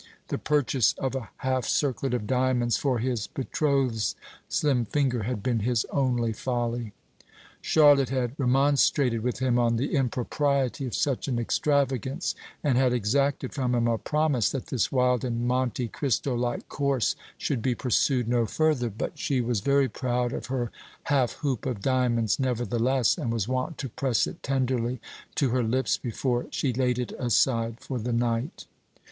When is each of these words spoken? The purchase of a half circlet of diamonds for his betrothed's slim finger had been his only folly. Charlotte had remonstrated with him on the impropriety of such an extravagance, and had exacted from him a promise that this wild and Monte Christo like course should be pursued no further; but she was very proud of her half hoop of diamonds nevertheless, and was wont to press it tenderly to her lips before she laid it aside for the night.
The 0.29 0.39
purchase 0.39 0.93
of 0.93 1.13
a 1.13 1.29
half 1.45 1.65
circlet 1.67 2.15
of 2.15 2.25
diamonds 2.25 2.75
for 2.75 2.97
his 2.97 3.27
betrothed's 3.27 4.15
slim 4.49 4.83
finger 4.83 5.21
had 5.21 5.43
been 5.43 5.59
his 5.59 5.85
only 5.91 6.33
folly. 6.33 6.93
Charlotte 7.61 8.09
had 8.09 8.33
remonstrated 8.39 9.21
with 9.21 9.37
him 9.37 9.59
on 9.59 9.75
the 9.75 9.93
impropriety 9.93 10.87
of 10.87 10.95
such 10.95 11.27
an 11.27 11.37
extravagance, 11.37 12.33
and 12.63 12.79
had 12.79 12.93
exacted 12.93 13.53
from 13.53 13.75
him 13.75 13.87
a 13.87 13.99
promise 13.99 14.49
that 14.49 14.65
this 14.69 14.91
wild 14.91 15.23
and 15.23 15.47
Monte 15.47 15.87
Christo 15.89 16.33
like 16.33 16.67
course 16.67 17.15
should 17.37 17.61
be 17.61 17.75
pursued 17.75 18.27
no 18.27 18.47
further; 18.47 18.89
but 18.89 19.19
she 19.19 19.39
was 19.39 19.59
very 19.59 19.87
proud 19.87 20.33
of 20.33 20.47
her 20.47 20.71
half 21.03 21.33
hoop 21.33 21.67
of 21.67 21.79
diamonds 21.83 22.39
nevertheless, 22.39 23.19
and 23.19 23.31
was 23.31 23.47
wont 23.47 23.77
to 23.77 23.87
press 23.87 24.25
it 24.25 24.41
tenderly 24.41 24.99
to 25.35 25.49
her 25.49 25.61
lips 25.61 25.95
before 25.95 26.47
she 26.49 26.73
laid 26.73 26.97
it 26.97 27.11
aside 27.19 27.79
for 27.79 27.99
the 27.99 28.11
night. 28.11 28.65